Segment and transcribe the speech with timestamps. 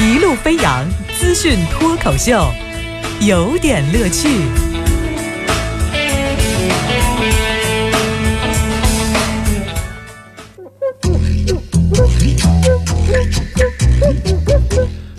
[0.00, 0.86] 一路飞扬
[1.18, 2.52] 资讯脱口秀，
[3.20, 4.28] 有点乐趣。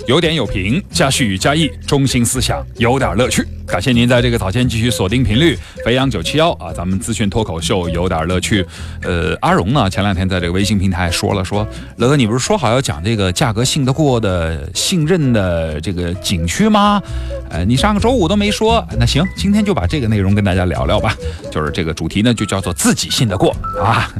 [0.07, 3.45] 有点有评，加叙加意，中心思想有点乐趣。
[3.69, 5.55] 感谢您在这个早间继续锁定频率，
[5.85, 8.65] 飞扬九七幺啊，咱们资讯脱口秀有点乐趣。
[9.03, 11.65] 呃，阿荣呢，前两天在这个微信平台说了，说
[11.97, 16.99] 乐哥，你不是说好要讲这个价格信得过的、信任的这个景区吗？
[17.51, 21.15] 呃，你上个周五都没说，那行，今天就把这个内容跟大家聊聊吧。
[21.51, 24.11] 就是这个主题呢，就叫做自己信得过啊。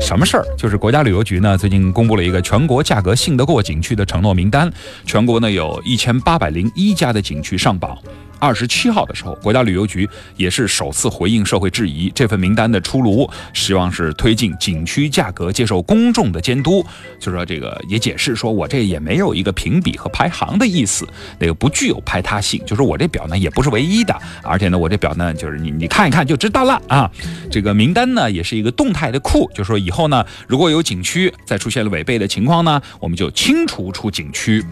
[0.00, 0.44] 什么事儿？
[0.58, 4.70] 就是国家旅游局呢，最近公布了一个全国价格信得过景区的承诺名单，
[5.06, 7.96] 全国呢有一千八百零一家的景区上榜。
[8.38, 16.84] 二十七号的时候，国家旅游局也是首次回应社会质疑，这份名单的出炉，希望是推进景区价格接受公众的监督。
[17.18, 21.06] 就说这个也解释说，我这也没有一个评比和排行的意思，
[21.38, 22.62] 那个不具有排他性。
[22.64, 27.10] 就是我这表呢也不是唯一的，而且呢我这表呢就是你你看一看就知道了啊。
[27.50, 34.64] 这个名单呢也是一个动态的库，就说以后呢如果有景区再出现了违背的情况呢，我们就清除出景区。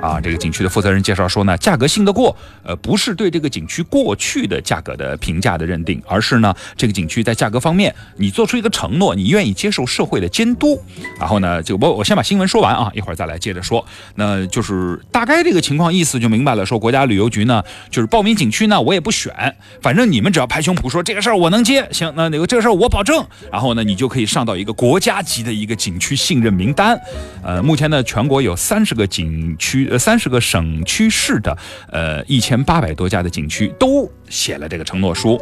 [0.00, 2.34] 啊，这个景区的负责人介绍说呢，价格信得过，
[2.64, 3.09] 呃不是。
[3.10, 10.80] 是对这个景区过去的价格的评价的认定，而是呢，这个景区在价格方面，你做出一个承诺，你愿意接受社会的监督。
[11.18, 13.84] 然后呢，就我我先把新闻说完啊，一会儿再来接着说。
[14.14, 16.64] 那就是大概这个情况意思就明白了。
[16.64, 23.26] 说国家旅游局呢，就是报名景区呢，我也不选，反正你们只要拍胸脯说这个事儿我能接，行，那那个这个事儿我保证。
[23.50, 27.00] 然后呢，你就可以上到一个国家级的一个景区信任名单。
[27.42, 31.56] 呃，目前呢，全国有三十个景区，呃，三十个省区市的，
[31.90, 32.90] 呃，一千八百。
[33.00, 35.40] 多家的景区都写了这个承诺书，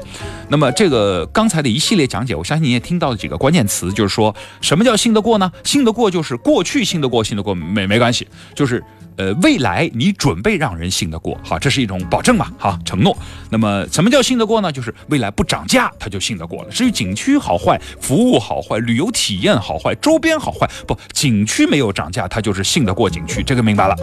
[0.49, 5.51] 那么这个刚才的一系列讲解，我相信你也听到了几个关键词，就是说什么叫信得过呢？
[5.65, 8.81] 信得过就是过去信得过，信得过没没关系，就是。
[9.19, 13.19] 呃，未来你准备让人信得过，好，这是一种保证嘛，好承诺。
[13.51, 14.71] 那么什么叫信得过呢？
[14.71, 16.71] 就是未来不涨价，他就信得过了。
[16.71, 23.97] 至于景区好坏、服务好坏、旅游体验好坏、周边好坏，不，景区没有涨价，它就是信得过景区，这个明白了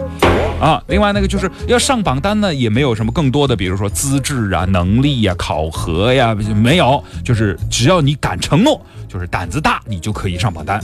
[0.60, 0.82] 啊。
[0.88, 10.80] 另外那个就是要上榜单呢，也没有什么更多的，比如说资质啊、能力呀、考核呀，没有，就是只要你敢承诺，就是胆子大，你就可以上榜单。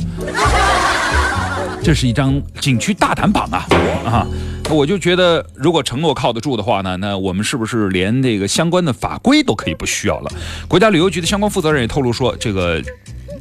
[1.83, 3.67] 这是一张景区大胆榜啊
[4.07, 4.27] 啊！
[4.71, 10.31] 我就觉得，如果承诺靠得住的话呢，那我们是不是连这个相关的法规都可以不需要了？
[10.69, 12.81] 国家旅游局的相关负责人也透露说，这个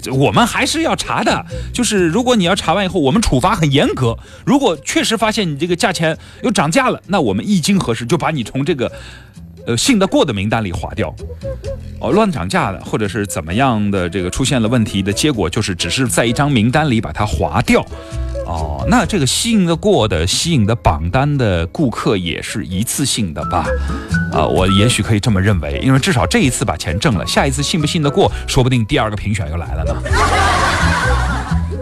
[0.09, 4.17] 我们还是要查的，就是如果你要查完以后，我们处罚很严格。
[4.45, 8.91] 如果确实发现你这个价钱又涨价了，那我们一经核实就把你从这个
[9.67, 11.13] 呃信得过的名单里划掉。
[11.99, 17.85] 哦，乱涨价的或者是怎么样的这个出现了问题的结果，就是只是在一张名单里把它划掉。
[18.51, 23.65] 哦，那这个吸引得过的、吸引的榜单的顾客也是一次性的吧？
[24.33, 29.95] 啊，我也许可以这么认为，因为至少这一次把钱挣了，下一次信不信得过，说不定第二个评选又来了呢。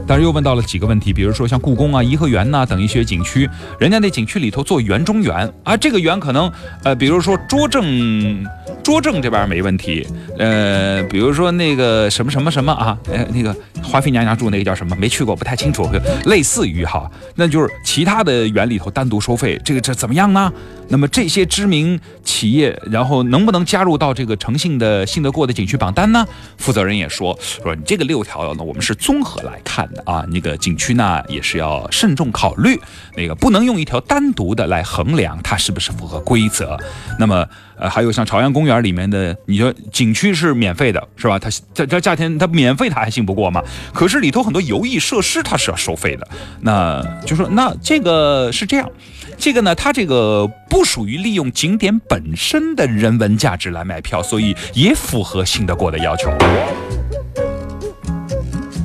[0.08, 3.48] 但是又问到了几个问题，比如说像故宫啊、颐和园呐等一些景区，
[3.80, 6.52] 人家那景区里头做园中园啊，这个园可能
[6.84, 8.44] 呃，比如说拙政
[8.90, 10.04] 拙政这边没问题，
[10.40, 14.96] 呃，比如说那个什么什么什么啊，呃，那个华妃娘娘住那个叫什么？
[14.96, 15.88] 没去过，不太清楚，
[16.26, 20.52] 类似于哈，那就是其他的园里头单独收费，这个这怎么样呢？
[20.88, 26.26] 那么这些知名企业，然后能不能加入到这个诚信的信得过的景区榜单呢？
[26.58, 32.76] 负责人也说说你这个六条呢，我们是综合来看的啊，那个景区呢也是要慎重考虑，
[33.16, 36.76] 那个不能用一条单独的来衡量它是不是符合规则。
[37.20, 37.46] 那么
[37.80, 41.40] 呃，还有像朝阳公园里面的，你说景区是免费的，是吧？
[41.40, 43.64] 它这这价钱它免费，它还信不过吗？
[43.94, 46.28] 可是里头很多游艺设施它是要收费的，
[46.62, 48.90] 那就说那这个是这样。
[49.38, 56.30] 这个呢，它这个不属于利用景点本身的人文价值来卖票，所以也符合信得过的要求。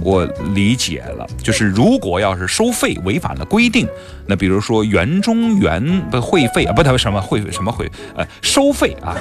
[0.04, 3.88] 我理解了，就是如果要是收费违反了规定，
[4.26, 9.16] 那比如说园中园的会费啊，不他什么会什么会呃收费啊，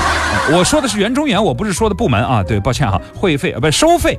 [0.52, 4.18] 我说的是园中园，我不是说的部门啊，对，抱歉哈，会费啊不收费，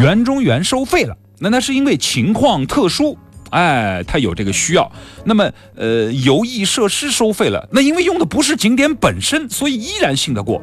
[0.00, 3.18] 园中园收费了，那那是因为情况特殊。
[3.54, 4.90] 哎，他有这个需要，
[5.24, 10.60] 那么呃，游艺设施收费了，那因为用的不是景点本身，所以依然信得过。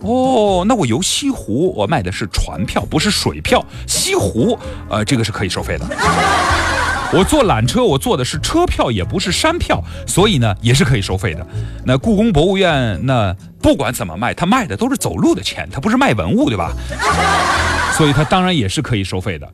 [0.00, 3.62] 哦，那我游西湖，我卖的是船票，不是水票。
[3.86, 4.58] 西湖，
[4.88, 5.84] 呃，这个是可以收费的。
[7.12, 11.46] 我坐缆车，我坐的是车票，也不是山票，所以呢，也是可以收费的。
[11.84, 16.72] 那故宫博物院，那不管怎么卖，他卖的都是走路的钱，他不是卖文物，对吧？
[17.92, 19.46] 所以他当然也是可以收费的。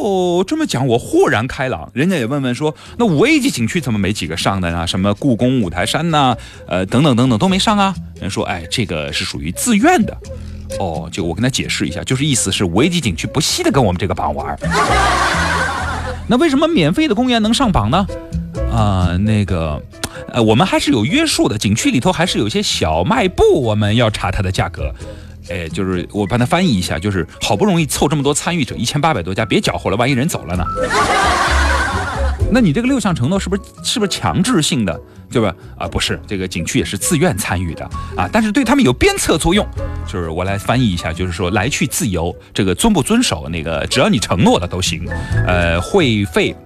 [0.00, 0.44] 哦。
[0.46, 1.90] 这么讲我豁然开朗。
[1.92, 4.86] 人家也问问说，那五 A 级景区怎么没几个上的呢？
[4.86, 6.36] 什么故宫、五台山呐，
[6.66, 7.94] 呃，等等等等都没上啊？
[8.20, 10.16] 人说，哎，这个是属于自愿的。
[10.78, 14.58] 哦，就我跟他解释一下，就是意思是五 A 级景区不稀得跟我们这个榜玩。
[16.26, 18.06] 那为什么免费的公园能上榜呢？
[18.70, 19.80] 啊，那个，
[20.30, 24.92] 呃，我们还是有约束的，景区里头还是有一些小卖部，我们要查它的价格。
[25.50, 30.64] 哎，就是我帮他翻译一下，就是好不容易凑这么多参与者，一千八百多家，别搅和了，万一人走了呢？
[32.50, 34.98] 那你这个六项承诺是不是是不是强制性的，
[35.30, 35.54] 对吧？
[35.76, 37.84] 啊，不是，这个景区也是自愿参与的
[38.16, 39.66] 啊，但是对他们有鞭策作用。
[40.10, 45.06] 就是我来翻译一下，就是说来去自由，这个遵不遵守那个，只要你承诺的都行。
[45.46, 46.56] 呃，会费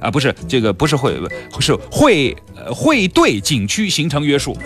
[0.00, 1.20] 啊，不是这个，不是会，
[1.58, 2.36] 是会
[2.68, 4.56] 会对景区形成约束。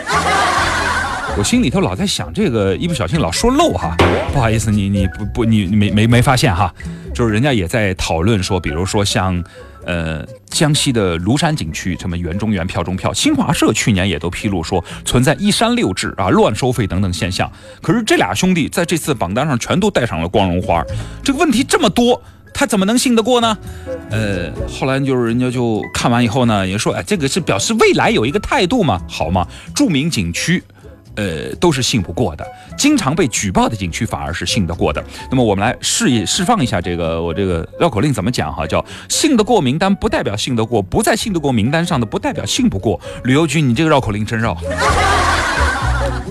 [1.38, 3.94] 我心里头老在想这个，一不小心老说漏哈，
[4.32, 6.72] 不好意思，你你不不你没没没发现哈？
[7.14, 9.42] 就是人家也在讨论说，比如说像。
[9.88, 17.48] 呃，江西的庐山景区，什么园中园、票中票，新华社去年也都披露说存在一山六制啊、乱收费等等现象。
[17.80, 20.84] 可是这俩兄弟在这次榜单上全都带上了光荣花，
[21.22, 22.20] 这个问题这么多，
[22.52, 23.56] 他怎么能信得过呢？
[24.10, 30.60] 呃，后来就是人家就看完以后呢，也说，哎，这个是表示未来有一个态度嘛，好嘛，著名景区。
[31.16, 32.46] 呃，都是信不过的，
[32.76, 35.02] 经常被举报的景区反而是信得过的。
[35.30, 38.66] 那么我们来试一释放一下这个我这个绕口令怎么讲哈？
[38.66, 43.00] 叫信得过名单不代表信得过，不在信得过名单上的不代表信不过。
[43.24, 44.56] 旅游局，你这个绕口令真绕。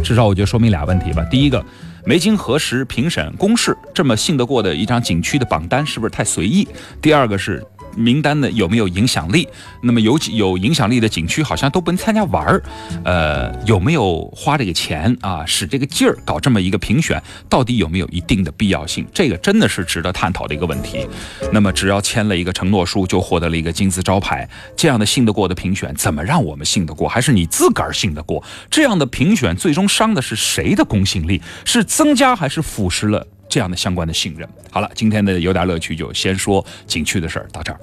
[0.03, 1.25] 至少我觉得说明俩问题吧。
[1.31, 1.65] 第一个，
[2.05, 6.67] 没经核实评审公示，这么信得过的一张景区的榜单是不是太随意？
[7.01, 7.65] 第二个是。
[7.95, 9.47] 名单的有没有影响力？
[9.81, 12.63] 那么有有影响力的景区好像都不能参加玩儿，
[13.03, 19.05] 呃，有没有花这个钱啊，使这个劲儿搞这么一个评选，到底有没有一定的必要性？
[19.13, 21.07] 这个真的是值得探讨的一个问题。
[21.51, 27.07] 那么只要签了一个承诺书，就获得了一个金字招牌，这样的信得过的评选，怎么让我们信得过？
[27.07, 28.43] 还是你自个儿信得过？
[28.69, 31.41] 这样的评选最终伤的是谁的公信力？
[31.63, 33.27] 是增加还是腐蚀了？
[33.55, 34.45] 这样的相关的信任。
[34.69, 37.79] 好了，今天的有点乐趣就先说景区的事儿到这儿。